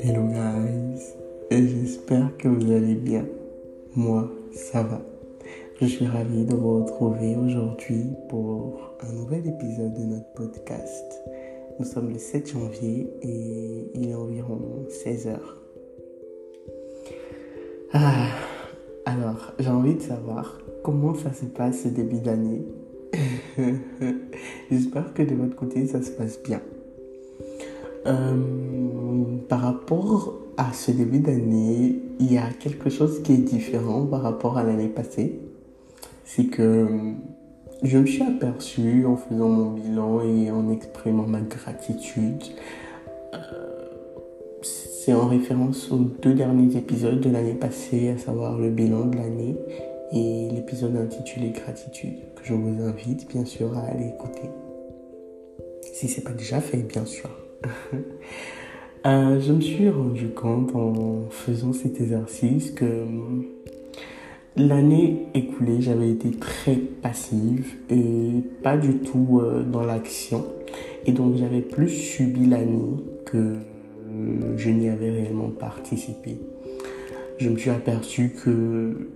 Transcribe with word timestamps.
Hello 0.00 0.22
guys, 0.28 1.14
j'espère 1.50 2.34
que 2.38 2.48
vous 2.48 2.72
allez 2.72 2.94
bien. 2.94 3.26
Moi, 3.94 4.30
ça 4.52 4.82
va. 4.82 5.02
Je 5.78 5.86
suis 5.86 6.06
ravi 6.06 6.46
de 6.46 6.54
vous 6.54 6.82
retrouver 6.82 7.36
aujourd'hui 7.36 8.06
pour 8.30 8.96
un 9.02 9.12
nouvel 9.12 9.46
épisode 9.46 9.92
de 9.92 10.04
notre 10.04 10.32
podcast. 10.34 11.20
Nous 11.78 11.84
sommes 11.84 12.08
le 12.10 12.18
7 12.18 12.52
janvier 12.52 13.10
et 13.20 13.90
il 13.94 14.08
est 14.08 14.14
environ 14.14 14.86
16 14.88 15.26
heures. 15.26 15.58
Ah, 17.92 18.28
alors, 19.04 19.52
j'ai 19.58 19.68
envie 19.68 19.96
de 19.96 20.02
savoir 20.02 20.58
comment 20.82 21.14
ça 21.14 21.34
se 21.34 21.44
passe 21.44 21.82
ce 21.82 21.88
début 21.88 22.20
d'année. 22.20 22.64
J'espère 24.70 25.14
que 25.14 25.22
de 25.22 25.34
votre 25.34 25.56
côté, 25.56 25.86
ça 25.86 26.02
se 26.02 26.10
passe 26.10 26.42
bien. 26.42 26.60
Euh, 28.06 28.34
par 29.48 29.60
rapport 29.60 30.34
à 30.56 30.72
ce 30.72 30.90
début 30.90 31.18
d'année, 31.18 32.00
il 32.20 32.32
y 32.32 32.38
a 32.38 32.48
quelque 32.60 32.90
chose 32.90 33.22
qui 33.22 33.32
est 33.32 33.38
différent 33.38 34.06
par 34.06 34.22
rapport 34.22 34.58
à 34.58 34.64
l'année 34.64 34.88
passée. 34.88 35.38
C'est 36.24 36.46
que 36.46 36.86
je 37.82 37.98
me 37.98 38.06
suis 38.06 38.22
aperçu 38.22 39.04
en 39.06 39.16
faisant 39.16 39.48
mon 39.48 39.70
bilan 39.72 40.20
et 40.22 40.50
en 40.50 40.70
exprimant 40.70 41.26
ma 41.26 41.40
gratitude. 41.40 42.42
Euh, 43.34 43.38
c'est 44.62 45.12
en 45.12 45.26
référence 45.26 45.90
aux 45.90 45.98
deux 45.98 46.34
derniers 46.34 46.76
épisodes 46.76 47.20
de 47.20 47.30
l'année 47.30 47.54
passée, 47.54 48.10
à 48.10 48.18
savoir 48.18 48.58
le 48.58 48.70
bilan 48.70 49.06
de 49.06 49.16
l'année 49.16 49.56
et 50.12 50.48
l'épisode 50.52 50.96
intitulé 50.96 51.50
Gratitude, 51.50 52.18
que 52.36 52.44
je 52.44 52.54
vous 52.54 52.82
invite 52.82 53.28
bien 53.28 53.44
sûr 53.44 53.76
à 53.76 53.82
aller 53.82 54.08
écouter. 54.08 54.48
Si 55.92 56.08
c'est 56.08 56.22
pas 56.22 56.32
déjà 56.32 56.60
fait, 56.60 56.78
bien 56.78 57.04
sûr. 57.04 57.30
Euh, 59.04 59.38
je 59.38 59.52
me 59.52 59.60
suis 59.60 59.88
rendu 59.88 60.30
compte 60.30 60.74
en 60.74 61.30
faisant 61.30 61.72
cet 61.72 62.00
exercice 62.00 62.72
que 62.72 62.84
hum, 62.84 63.44
l'année 64.56 65.28
écoulée, 65.32 65.80
j'avais 65.80 66.10
été 66.10 66.32
très 66.32 66.74
passive 66.74 67.72
et 67.88 68.42
pas 68.64 68.76
du 68.76 68.96
tout 68.98 69.38
euh, 69.40 69.62
dans 69.62 69.84
l'action. 69.84 70.44
Et 71.04 71.12
donc 71.12 71.36
j'avais 71.36 71.60
plus 71.60 71.88
subi 71.88 72.46
l'année 72.46 72.96
que 73.26 73.58
je 74.56 74.70
n'y 74.70 74.88
avais 74.88 75.10
réellement 75.10 75.50
participé. 75.50 76.38
Je 77.38 77.48
me 77.48 77.56
suis 77.58 77.70
aperçu 77.70 78.30
que 78.30 79.08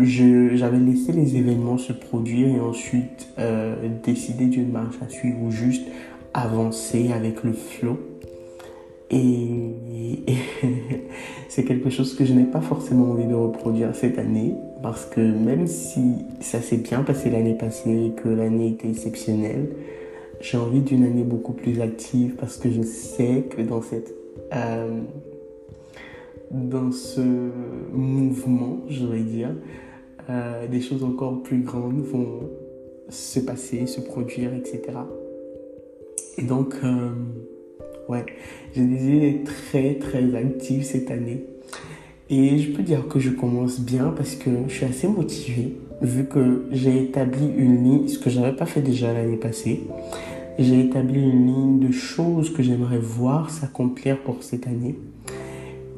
j'avais 0.00 0.78
laissé 0.78 1.12
les 1.12 1.36
événements 1.36 1.78
se 1.78 1.92
produire 1.92 2.48
et 2.48 2.60
ensuite 2.60 3.28
euh, 3.38 3.74
décider 4.04 4.46
d'une 4.46 4.70
marche 4.70 4.96
à 5.04 5.08
suivre 5.08 5.38
ou 5.42 5.50
juste 5.50 5.86
avancer 6.34 7.10
avec 7.12 7.42
le 7.44 7.52
flow. 7.52 7.98
Et, 9.10 10.24
c'est 11.48 11.64
quelque 11.64 11.90
chose 11.90 12.14
que 12.16 12.24
je 12.24 12.32
n'ai 12.32 12.44
pas 12.44 12.60
forcément 12.60 13.12
envie 13.12 13.26
de 13.26 13.34
reproduire 13.34 13.94
cette 13.94 14.18
année 14.18 14.54
parce 14.82 15.04
que 15.06 15.20
même 15.20 15.66
si 15.66 16.16
ça 16.40 16.60
s'est 16.60 16.78
bien 16.78 17.02
passé 17.02 17.30
l'année 17.30 17.54
passée 17.54 18.06
et 18.06 18.10
que 18.10 18.28
l'année 18.28 18.70
était 18.70 18.88
exceptionnelle, 18.88 19.68
j'ai 20.40 20.58
envie 20.58 20.80
d'une 20.80 21.04
année 21.04 21.22
beaucoup 21.22 21.52
plus 21.52 21.80
active 21.80 22.34
parce 22.38 22.56
que 22.56 22.70
je 22.70 22.82
sais 22.82 23.44
que 23.48 23.62
dans 23.62 23.80
cette 23.80 24.12
euh, 24.54 25.00
dans 26.50 26.92
ce 26.92 27.20
mouvement, 27.92 28.80
je 28.88 29.06
vais 29.06 29.22
dire, 29.22 29.54
euh, 30.28 30.66
des 30.66 30.80
choses 30.80 31.04
encore 31.04 31.42
plus 31.42 31.60
grandes 31.60 32.00
vont 32.00 32.50
se 33.08 33.40
passer, 33.40 33.86
se 33.86 34.00
produire, 34.00 34.52
etc. 34.54 34.98
Et 36.38 36.42
donc, 36.42 36.74
euh, 36.84 37.10
ouais, 38.08 38.26
j'ai 38.74 38.84
décidé 38.84 39.20
d'être 39.20 39.44
très, 39.44 39.94
très 39.94 40.34
active 40.34 40.84
cette 40.84 41.10
année. 41.10 41.44
Et 42.28 42.58
je 42.58 42.72
peux 42.72 42.82
dire 42.82 43.06
que 43.06 43.20
je 43.20 43.30
commence 43.30 43.80
bien 43.80 44.12
parce 44.16 44.34
que 44.34 44.50
je 44.66 44.72
suis 44.72 44.84
assez 44.84 45.06
motivée, 45.06 45.76
vu 46.02 46.26
que 46.26 46.66
j'ai 46.72 47.02
établi 47.04 47.46
une 47.56 47.84
ligne, 47.84 48.08
ce 48.08 48.18
que 48.18 48.30
je 48.30 48.40
n'avais 48.40 48.56
pas 48.56 48.66
fait 48.66 48.82
déjà 48.82 49.12
l'année 49.12 49.36
passée. 49.36 49.82
J'ai 50.58 50.80
établi 50.80 51.20
une 51.20 51.46
ligne 51.46 51.78
de 51.78 51.92
choses 51.92 52.52
que 52.52 52.62
j'aimerais 52.62 52.98
voir 52.98 53.50
s'accomplir 53.50 54.18
pour 54.22 54.42
cette 54.42 54.66
année. 54.66 54.98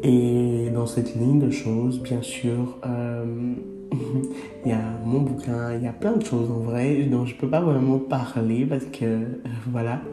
Et 0.03 0.70
dans 0.72 0.86
cette 0.86 1.14
ligne 1.16 1.41
de 1.41 1.50
choses, 1.50 2.00
bien 2.00 2.22
sûr, 2.22 2.78
euh, 2.86 3.54
il 4.64 4.70
y 4.70 4.72
a 4.72 4.82
mon 5.04 5.20
bouquin, 5.20 5.75
il 5.75 5.82
y 5.82 5.88
a 5.88 5.92
plein 5.92 6.16
de 6.16 6.25
choses 6.25 6.50
en 6.50 6.60
vrai 6.60 7.04
dont 7.10 7.26
je 7.26 7.34
peux 7.34 7.48
pas 7.48 7.60
vraiment 7.60 7.98
parler 7.98 8.64
parce 8.64 8.84
que 8.84 9.04
euh, 9.04 9.25
voilà. 9.70 10.00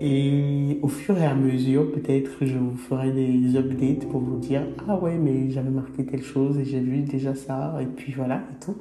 Et 0.00 0.78
au 0.82 0.86
fur 0.86 1.18
et 1.18 1.26
à 1.26 1.34
mesure, 1.34 1.90
peut-être 1.90 2.30
je 2.42 2.56
vous 2.56 2.76
ferai 2.76 3.10
des 3.10 3.56
updates 3.56 4.08
pour 4.08 4.20
vous 4.20 4.36
dire 4.36 4.62
ah 4.86 4.96
ouais 4.96 5.18
mais 5.18 5.50
j'avais 5.50 5.70
marqué 5.70 6.06
telle 6.06 6.22
chose 6.22 6.56
et 6.56 6.64
j'ai 6.64 6.78
vu 6.78 7.00
déjà 7.00 7.34
ça 7.34 7.76
et 7.82 7.86
puis 7.86 8.12
voilà 8.12 8.36
et 8.36 8.64
tout. 8.64 8.76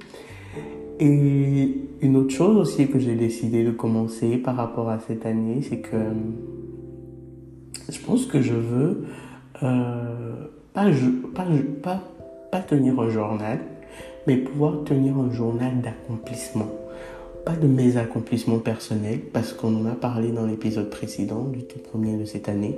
Et 0.99 1.75
une 2.01 2.17
autre 2.17 2.35
chose 2.35 2.57
aussi 2.57 2.87
que 2.87 2.99
j'ai 2.99 3.15
décidé 3.15 3.63
de 3.63 3.71
commencer 3.71 4.37
par 4.37 4.55
rapport 4.55 4.89
à 4.89 4.99
cette 4.99 5.25
année, 5.25 5.63
c'est 5.63 5.79
que 5.79 5.97
je 7.89 7.99
pense 7.99 8.27
que 8.27 8.41
je 8.41 8.53
veux 8.53 9.05
euh, 9.63 10.35
pas, 10.73 12.59
tenir 12.61 12.99
un 12.99 13.09
journal, 13.09 13.59
mais 14.25 14.37
pouvoir 14.37 14.83
tenir 14.83 15.17
un 15.17 15.31
journal 15.31 15.81
d'accomplissement. 15.81 16.67
Pas 17.45 17.55
de 17.55 17.67
mes 17.67 17.97
accomplissements 17.97 18.59
personnels, 18.59 19.19
parce 19.33 19.53
qu'on 19.53 19.75
en 19.75 19.85
a 19.85 19.95
parlé 19.95 20.31
dans 20.31 20.45
l'épisode 20.45 20.89
précédent, 20.89 21.45
du 21.45 21.63
tout 21.63 21.79
premier 21.79 22.17
de 22.17 22.25
cette 22.25 22.49
année. 22.49 22.77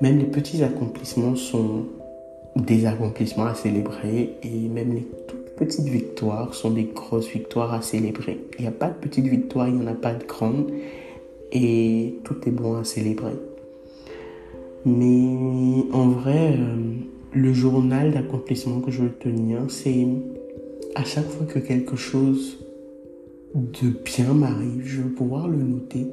Même 0.00 0.18
les 0.18 0.24
petits 0.24 0.62
accomplissements 0.64 1.36
sont 1.36 1.86
des 2.56 2.86
accomplissements 2.86 3.46
à 3.46 3.54
célébrer 3.54 4.36
et 4.42 4.68
même 4.68 4.94
les 4.94 5.06
toutes 5.28 5.56
petites 5.56 5.88
victoires 5.88 6.54
sont 6.54 6.70
des 6.70 6.84
grosses 6.84 7.28
victoires 7.28 7.72
à 7.72 7.82
célébrer. 7.82 8.40
Il 8.58 8.62
n'y 8.62 8.68
a 8.68 8.72
pas 8.72 8.88
de 8.88 8.94
petites 8.94 9.26
victoires, 9.26 9.68
il 9.68 9.74
n'y 9.76 9.84
en 9.84 9.90
a 9.90 9.94
pas 9.94 10.14
de 10.14 10.24
grandes 10.24 10.70
et 11.52 12.18
tout 12.24 12.36
est 12.46 12.52
bon 12.52 12.76
à 12.76 12.84
célébrer. 12.84 13.34
Mais 14.84 15.84
en 15.92 16.08
vrai, 16.08 16.56
euh, 16.58 16.94
le 17.32 17.52
journal 17.52 18.12
d'accomplissement 18.12 18.80
que 18.80 18.90
je 18.90 19.02
veux 19.02 19.12
tenir, 19.12 19.70
c'est 19.70 20.06
à 20.94 21.04
chaque 21.04 21.26
fois 21.26 21.46
que 21.46 21.58
quelque 21.58 21.96
chose 21.96 22.58
de 23.54 23.88
bien 24.04 24.34
m'arrive, 24.34 24.82
je 24.84 25.02
veux 25.02 25.10
pouvoir 25.10 25.48
le 25.48 25.58
noter 25.58 26.06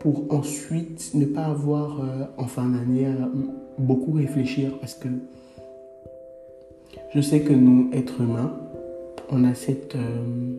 pour 0.00 0.24
ensuite 0.30 1.12
ne 1.14 1.24
pas 1.24 1.44
avoir 1.44 2.00
euh, 2.00 2.24
en 2.36 2.46
fin 2.46 2.68
d'année 2.68 3.06
à 3.06 3.30
beaucoup 3.78 4.12
réfléchir 4.12 4.72
parce 4.80 4.94
que 4.94 5.08
je 7.14 7.20
sais 7.20 7.40
que 7.40 7.52
nous, 7.52 7.90
êtres 7.92 8.20
humains, 8.20 8.52
on 9.30 9.44
a 9.44 9.54
cette 9.54 9.94
euh, 9.94 10.58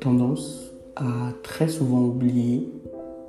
tendance 0.00 0.72
à 0.96 1.32
très 1.42 1.68
souvent 1.68 2.04
oublier 2.04 2.68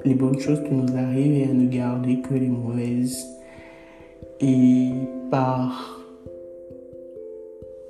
les 0.05 0.13
bonnes 0.13 0.39
choses 0.39 0.61
qui 0.63 0.73
nous 0.73 0.95
arrivent 0.95 1.33
et 1.33 1.49
à 1.49 1.53
ne 1.53 1.67
garder 1.67 2.21
que 2.21 2.33
les 2.33 2.47
mauvaises. 2.47 3.25
Et 4.39 4.89
par 5.29 5.99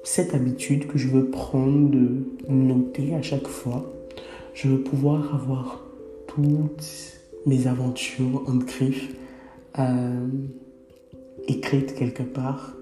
cette 0.04 0.34
habitude 0.34 0.88
que 0.88 0.98
je 0.98 1.08
veux 1.08 1.30
prendre 1.30 1.90
de 1.92 2.24
noter 2.48 3.14
à 3.14 3.22
chaque 3.22 3.48
fois, 3.48 3.94
je 4.54 4.68
veux 4.68 4.82
pouvoir 4.82 5.36
avoir 5.36 5.84
toutes 6.28 7.20
mes 7.46 7.68
aventures 7.68 8.44
en 8.48 8.56
griffes 8.56 9.16
euh, 9.78 10.28
écrites 11.48 11.94
quelque 11.96 12.24
part 12.24 12.76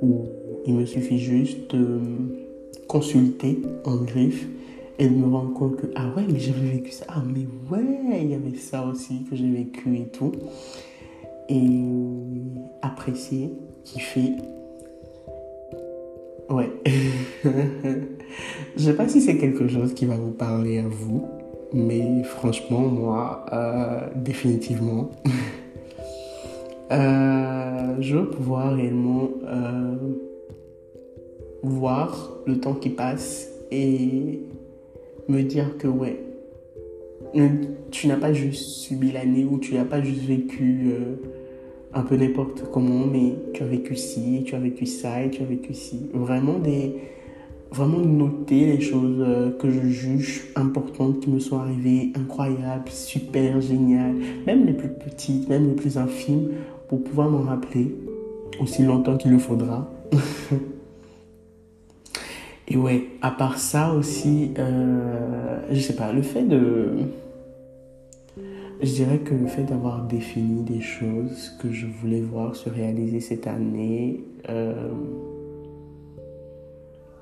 où 0.00 0.26
il 0.66 0.74
me 0.74 0.86
suffit 0.86 1.18
juste 1.18 1.74
de 1.74 2.00
consulter 2.88 3.60
en 3.84 3.96
griffe 3.96 4.46
et 4.98 5.08
de 5.08 5.14
me 5.14 5.26
rendre 5.26 5.54
compte 5.54 5.76
que, 5.76 5.86
ah 5.96 6.08
ouais, 6.16 6.24
mais 6.30 6.38
j'avais 6.38 6.68
vécu 6.68 6.90
ça. 6.90 7.06
Ah, 7.08 7.22
mais 7.26 7.46
ouais, 7.70 8.22
il 8.22 8.30
y 8.30 8.34
avait 8.34 8.56
ça 8.56 8.84
aussi 8.86 9.24
que 9.28 9.36
j'ai 9.36 9.50
vécu 9.50 9.96
et 9.96 10.06
tout. 10.06 10.32
Et 11.48 11.80
apprécier, 12.82 13.52
kiffer. 13.84 14.32
Ouais. 16.50 16.70
Je 18.76 18.82
sais 18.82 18.94
pas 18.94 19.08
si 19.08 19.20
c'est 19.20 19.36
quelque 19.36 19.68
chose 19.68 19.94
qui 19.94 20.06
va 20.06 20.16
vous 20.16 20.32
parler 20.32 20.78
à 20.78 20.88
vous, 20.88 21.24
mais 21.72 22.22
franchement, 22.24 22.80
moi, 22.80 23.46
euh, 23.52 24.08
définitivement, 24.16 25.10
euh, 26.92 27.96
je 28.00 28.16
veux 28.16 28.30
pouvoir 28.30 28.74
réellement 28.74 29.28
euh, 29.44 29.94
voir 31.62 32.32
le 32.46 32.58
temps 32.58 32.74
qui 32.74 32.90
passe 32.90 33.48
et 33.70 34.40
me 35.28 35.42
dire 35.42 35.76
que 35.78 35.88
ouais, 35.88 36.20
tu 37.90 38.06
n'as 38.06 38.16
pas 38.16 38.32
juste 38.32 38.64
subi 38.64 39.12
l'année 39.12 39.44
ou 39.44 39.58
tu 39.58 39.74
n'as 39.74 39.84
pas 39.84 40.02
juste 40.02 40.24
vécu 40.24 40.92
euh, 40.92 41.16
un 41.92 42.02
peu 42.02 42.16
n'importe 42.16 42.64
comment, 42.72 43.06
mais 43.06 43.34
tu 43.52 43.62
as 43.62 43.66
vécu 43.66 43.96
ci, 43.96 44.42
tu 44.44 44.54
as 44.54 44.58
vécu 44.58 44.86
ça 44.86 45.22
et 45.22 45.30
tu 45.30 45.42
as 45.42 45.46
vécu 45.46 45.74
ci. 45.74 46.06
Vraiment 46.12 46.60
vraiment 47.70 47.98
noter 47.98 48.66
les 48.66 48.80
choses 48.80 49.18
euh, 49.20 49.50
que 49.58 49.68
je 49.70 49.80
juge 49.88 50.44
importantes 50.54 51.20
qui 51.20 51.30
me 51.30 51.40
sont 51.40 51.58
arrivées, 51.58 52.12
incroyables, 52.14 52.88
super, 52.88 53.60
géniales, 53.60 54.14
même 54.46 54.64
les 54.64 54.72
plus 54.72 54.90
petites, 54.90 55.48
même 55.48 55.66
les 55.66 55.74
plus 55.74 55.98
infimes, 55.98 56.50
pour 56.88 57.02
pouvoir 57.02 57.30
m'en 57.30 57.42
rappeler 57.42 57.96
aussi 58.60 58.84
longtemps 58.84 59.16
qu'il 59.16 59.32
le 59.32 59.38
faudra. 59.38 59.90
Et 62.68 62.76
ouais, 62.76 63.08
à 63.20 63.30
part 63.30 63.58
ça 63.58 63.92
aussi, 63.92 64.52
euh, 64.58 65.60
je 65.70 65.80
sais 65.80 65.96
pas, 65.96 66.12
le 66.12 66.22
fait 66.22 66.44
de... 66.44 66.92
Je 68.80 68.92
dirais 68.92 69.18
que 69.18 69.34
le 69.34 69.46
fait 69.46 69.62
d'avoir 69.62 70.02
défini 70.02 70.62
des 70.62 70.80
choses 70.80 71.56
que 71.60 71.70
je 71.70 71.86
voulais 71.86 72.20
voir 72.20 72.56
se 72.56 72.68
réaliser 72.68 73.20
cette 73.20 73.46
année, 73.46 74.20
euh, 74.48 74.90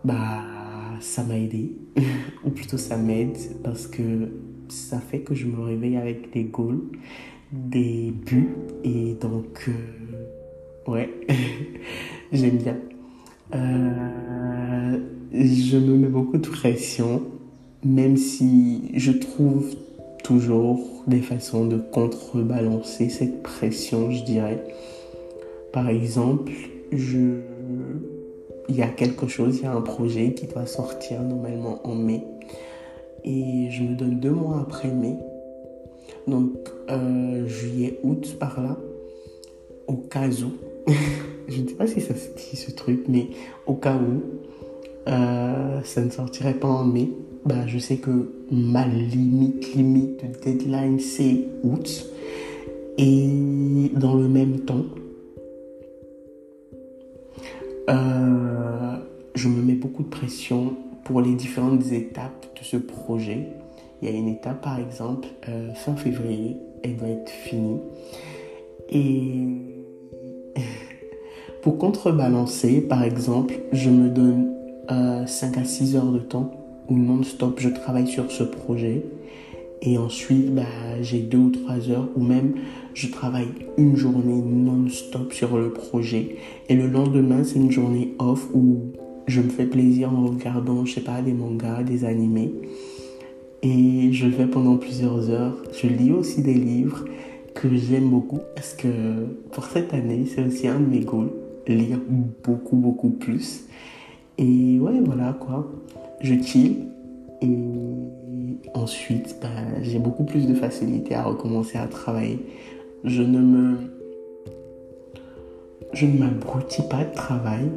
bah, 0.04 0.42
ça 1.00 1.22
m'a 1.24 1.36
aidé, 1.36 1.72
ou 2.44 2.50
plutôt 2.50 2.78
ça 2.78 2.96
m'aide, 2.96 3.36
parce 3.62 3.86
que 3.86 4.30
ça 4.68 4.98
fait 4.98 5.20
que 5.20 5.34
je 5.34 5.46
me 5.46 5.60
réveille 5.60 5.96
avec 5.96 6.32
des 6.32 6.44
goals, 6.44 6.82
des 7.52 8.12
buts, 8.12 8.56
et 8.84 9.14
donc, 9.20 9.68
euh, 9.68 10.90
ouais, 10.90 11.10
j'aime 12.32 12.58
bien. 12.58 12.76
Euh, 13.54 14.98
je 15.32 15.76
me 15.78 15.96
mets 15.96 16.08
beaucoup 16.08 16.38
de 16.38 16.46
pression, 16.46 17.22
même 17.84 18.16
si 18.16 18.90
je 18.94 19.12
trouve 19.12 19.74
toujours 20.24 20.80
des 21.06 21.20
façons 21.20 21.66
de 21.66 21.78
contrebalancer 21.78 23.08
cette 23.08 23.42
pression, 23.42 24.10
je 24.10 24.24
dirais. 24.24 24.62
Par 25.72 25.88
exemple, 25.88 26.52
je 26.92 27.40
il 28.68 28.76
y 28.76 28.82
a 28.82 28.88
quelque 28.88 29.26
chose, 29.26 29.58
il 29.58 29.64
y 29.64 29.66
a 29.66 29.72
un 29.72 29.80
projet 29.80 30.32
qui 30.34 30.46
doit 30.46 30.66
sortir 30.66 31.20
normalement 31.22 31.80
en 31.84 31.94
mai. 31.94 32.24
Et 33.24 33.68
je 33.70 33.82
me 33.82 33.94
donne 33.94 34.18
deux 34.20 34.30
mois 34.30 34.60
après 34.60 34.88
mai. 34.88 35.16
Donc 36.26 36.52
euh, 36.90 37.46
juillet, 37.46 37.98
août 38.02 38.36
par 38.38 38.62
là. 38.62 38.76
Au 39.86 39.96
cas 39.96 40.28
où. 40.28 40.90
je 41.48 41.60
ne 41.60 41.68
sais 41.68 41.74
pas 41.74 41.86
si 41.86 42.00
ça 42.00 42.14
se 42.14 42.28
dit 42.34 42.56
ce 42.56 42.70
truc, 42.70 43.04
mais 43.08 43.28
au 43.66 43.74
cas 43.74 43.96
où 43.96 44.22
euh, 45.08 45.80
ça 45.82 46.04
ne 46.04 46.10
sortirait 46.10 46.54
pas 46.54 46.68
en 46.68 46.84
mai, 46.84 47.10
bah, 47.44 47.66
je 47.66 47.78
sais 47.78 47.96
que 47.96 48.32
ma 48.50 48.86
limite, 48.86 49.74
limite 49.74 50.24
de 50.24 50.50
deadline, 50.50 51.00
c'est 51.00 51.44
août. 51.64 52.06
Et 52.98 53.90
dans 53.96 54.14
le 54.14 54.28
même 54.28 54.60
temps, 54.60 54.84
euh, 57.90 58.96
je 59.34 59.48
me 59.48 59.62
mets 59.62 59.74
beaucoup 59.74 60.02
de 60.02 60.08
pression 60.08 60.76
pour 61.04 61.20
les 61.20 61.34
différentes 61.34 61.90
étapes 61.90 62.46
de 62.58 62.64
ce 62.64 62.76
projet. 62.76 63.48
Il 64.00 64.08
y 64.08 64.12
a 64.12 64.16
une 64.16 64.28
étape, 64.28 64.62
par 64.62 64.78
exemple, 64.78 65.28
euh, 65.48 65.72
fin 65.74 65.96
février, 65.96 66.56
elle 66.82 66.96
doit 66.96 67.08
être 67.08 67.30
finie. 67.30 67.80
Et 68.88 69.46
pour 71.62 71.78
contrebalancer, 71.78 72.80
par 72.80 73.04
exemple, 73.04 73.54
je 73.72 73.88
me 73.88 74.08
donne 74.08 74.52
5 74.88 75.56
euh, 75.56 75.60
à 75.60 75.64
6 75.64 75.96
heures 75.96 76.10
de 76.10 76.18
temps 76.18 76.50
où 76.88 76.96
non-stop 76.98 77.60
je 77.60 77.68
travaille 77.68 78.08
sur 78.08 78.30
ce 78.30 78.42
projet. 78.42 79.04
Et 79.80 79.96
ensuite, 79.96 80.52
bah, 80.54 80.62
j'ai 81.00 81.20
2 81.20 81.38
ou 81.38 81.50
3 81.50 81.90
heures 81.90 82.08
où 82.16 82.22
même 82.22 82.54
je 82.94 83.08
travaille 83.08 83.48
une 83.78 83.96
journée 83.96 84.42
non-stop 84.42 85.32
sur 85.32 85.56
le 85.56 85.72
projet. 85.72 86.36
Et 86.68 86.74
le 86.74 86.88
lendemain, 86.88 87.44
c'est 87.44 87.60
une 87.60 87.70
journée 87.70 88.14
off 88.18 88.48
où 88.52 88.92
je 89.28 89.40
me 89.40 89.48
fais 89.48 89.66
plaisir 89.66 90.12
en 90.12 90.26
regardant, 90.26 90.84
je 90.84 90.94
sais 90.94 91.00
pas, 91.00 91.22
des 91.22 91.32
mangas, 91.32 91.84
des 91.84 92.04
animés. 92.04 92.52
Et 93.62 94.12
je 94.12 94.26
le 94.26 94.32
fais 94.32 94.46
pendant 94.46 94.76
plusieurs 94.76 95.30
heures. 95.30 95.56
Je 95.80 95.86
lis 95.86 96.10
aussi 96.10 96.42
des 96.42 96.54
livres 96.54 97.04
que 97.54 97.68
j'aime 97.76 98.08
beaucoup 98.08 98.40
parce 98.56 98.74
que 98.74 98.88
pour 99.52 99.66
cette 99.66 99.94
année, 99.94 100.26
c'est 100.26 100.44
aussi 100.44 100.66
un 100.66 100.80
de 100.80 100.86
mes 100.86 101.00
goals. 101.00 101.30
Lire 101.66 102.00
beaucoup, 102.42 102.76
beaucoup 102.76 103.10
plus. 103.10 103.64
Et 104.38 104.78
ouais, 104.80 105.00
voilà 105.04 105.36
quoi. 105.38 105.70
Je 106.20 106.34
chill. 106.42 106.86
Et 107.40 107.56
ensuite, 108.74 109.36
bah, 109.40 109.48
j'ai 109.82 109.98
beaucoup 109.98 110.24
plus 110.24 110.46
de 110.46 110.54
facilité 110.54 111.14
à 111.14 111.24
recommencer 111.24 111.78
à 111.78 111.86
travailler 111.86 112.38
je 113.04 113.22
ne 113.22 113.38
me 113.38 113.76
je 115.92 116.06
ne 116.06 116.18
m'abrutis 116.18 116.82
pas 116.82 117.04
de 117.04 117.14
travail. 117.14 117.68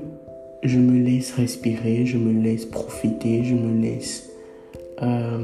Je 0.64 0.80
me 0.80 1.04
laisse 1.04 1.32
respirer, 1.34 2.06
je 2.06 2.18
me 2.18 2.42
laisse 2.42 2.66
profiter, 2.66 3.44
je 3.44 3.54
me 3.54 3.82
laisse 3.82 4.32
euh, 5.02 5.44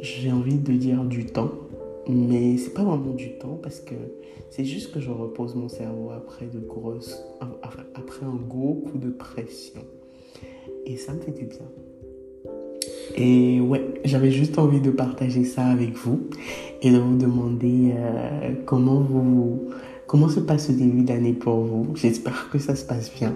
j'ai 0.00 0.30
envie 0.30 0.58
de 0.58 0.72
dire 0.72 1.04
du 1.04 1.24
temps, 1.24 1.52
mais 2.08 2.56
c'est 2.56 2.72
pas 2.72 2.84
vraiment 2.84 3.14
du 3.14 3.38
temps 3.38 3.58
parce 3.62 3.80
que 3.80 3.94
c'est 4.50 4.64
juste 4.64 4.92
que 4.92 5.00
je 5.00 5.10
repose 5.10 5.54
mon 5.54 5.68
cerveau 5.68 6.10
après 6.10 6.46
de 6.46 6.60
grosses 6.60 7.20
après 7.40 8.26
un 8.26 8.36
gros 8.48 8.74
coup 8.74 8.98
de 8.98 9.10
pression. 9.10 9.82
Et 10.84 10.96
ça 10.96 11.12
me 11.12 11.20
fait 11.20 11.32
du 11.32 11.46
bien. 11.46 11.66
Et 13.16 13.60
ouais, 13.60 13.82
j'avais 14.04 14.30
juste 14.30 14.58
envie 14.58 14.80
de 14.80 14.90
partager 14.90 15.44
ça 15.44 15.64
avec 15.66 15.94
vous 15.94 16.20
et 16.82 16.90
de 16.90 16.98
vous 16.98 17.16
demander 17.16 17.92
euh, 17.96 18.52
comment 18.64 19.00
vous 19.00 19.68
comment 20.06 20.28
se 20.28 20.40
passe 20.40 20.68
le 20.68 20.76
début 20.76 21.02
d'année 21.02 21.32
pour 21.32 21.60
vous. 21.60 21.96
J'espère 21.96 22.50
que 22.50 22.58
ça 22.58 22.76
se 22.76 22.84
passe 22.84 23.12
bien. 23.14 23.34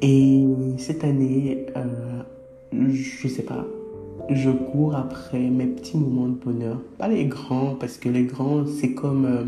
Et 0.00 0.44
cette 0.78 1.04
année, 1.04 1.66
euh, 1.76 2.22
je 2.72 3.28
sais 3.28 3.42
pas, 3.42 3.66
je 4.30 4.50
cours 4.50 4.94
après 4.94 5.40
mes 5.40 5.66
petits 5.66 5.96
moments 5.96 6.28
de 6.28 6.34
bonheur. 6.34 6.80
Pas 6.98 7.08
les 7.08 7.24
grands, 7.26 7.74
parce 7.78 7.96
que 7.96 8.08
les 8.08 8.24
grands, 8.24 8.64
c'est 8.66 8.92
comme 8.92 9.24
euh, 9.24 9.44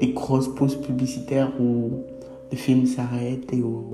des 0.00 0.12
grosses 0.12 0.48
pauses 0.48 0.76
publicitaires 0.76 1.52
où 1.60 1.90
le 2.50 2.56
film 2.56 2.86
s'arrête 2.86 3.52
et 3.52 3.62
où 3.62 3.84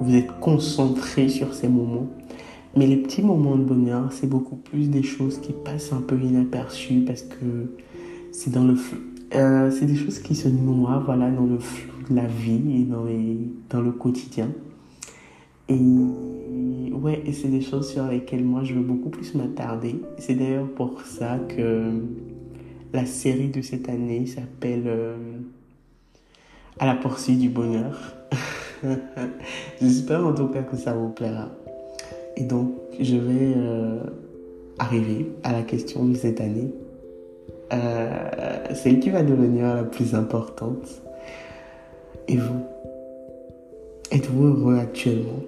vous 0.00 0.14
êtes 0.14 0.40
concentré 0.40 1.28
sur 1.28 1.54
ces 1.54 1.68
moments. 1.68 2.06
Mais 2.76 2.86
les 2.86 2.96
petits 2.96 3.22
moments 3.22 3.56
de 3.56 3.64
bonheur, 3.64 4.12
c'est 4.12 4.28
beaucoup 4.28 4.56
plus 4.56 4.88
des 4.88 5.02
choses 5.02 5.38
qui 5.38 5.52
passent 5.52 5.92
un 5.92 6.00
peu 6.00 6.18
inaperçues 6.18 7.04
parce 7.06 7.22
que 7.22 7.76
c'est 8.32 8.50
dans 8.50 8.64
le 8.64 8.76
euh, 9.34 9.70
c'est 9.70 9.86
des 9.86 9.94
choses 9.94 10.18
qui 10.18 10.34
se 10.34 10.48
noient 10.48 11.02
voilà, 11.04 11.30
dans 11.30 11.46
le 11.46 11.58
flou 11.58 11.90
de 12.10 12.16
la 12.16 12.26
vie 12.26 12.80
et 12.80 12.84
dans, 12.84 13.06
dans 13.70 13.80
le 13.80 13.92
quotidien. 13.92 14.50
Et 15.68 15.78
ouais, 17.02 17.22
et 17.26 17.32
c'est 17.32 17.48
des 17.48 17.60
choses 17.60 17.90
sur 17.90 18.06
lesquelles 18.06 18.44
moi 18.44 18.62
je 18.64 18.74
veux 18.74 18.82
beaucoup 18.82 19.10
plus 19.10 19.34
m'attarder. 19.34 19.96
C'est 20.18 20.34
d'ailleurs 20.34 20.68
pour 20.68 21.00
ça 21.02 21.38
que 21.48 22.00
la 22.92 23.06
série 23.06 23.48
de 23.48 23.60
cette 23.60 23.88
année 23.88 24.26
s'appelle 24.26 24.84
euh, 24.86 25.16
À 26.78 26.86
la 26.86 26.94
poursuite 26.94 27.38
du 27.38 27.48
bonheur. 27.48 28.14
J'espère 29.80 30.24
en 30.24 30.32
tout 30.32 30.48
cas 30.48 30.62
que 30.62 30.76
ça 30.76 30.94
vous 30.94 31.10
plaira. 31.10 31.48
Et 32.36 32.44
donc, 32.44 32.72
je 32.98 33.16
vais 33.16 33.52
euh, 33.56 34.00
arriver 34.78 35.30
à 35.42 35.52
la 35.52 35.62
question 35.62 36.04
de 36.04 36.14
cette 36.14 36.40
année. 36.40 36.72
Euh, 37.72 38.74
celle 38.74 39.00
qui 39.00 39.10
va 39.10 39.22
devenir 39.22 39.74
la 39.74 39.84
plus 39.84 40.14
importante. 40.14 41.02
Et 42.28 42.36
vous? 42.36 42.62
Êtes-vous 44.10 44.44
heureux 44.44 44.78
actuellement? 44.78 45.40